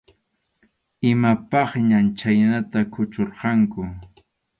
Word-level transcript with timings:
Imapaqñam 1.11 2.05
khaynata 2.19 2.79
kuchurqanku. 2.93 3.81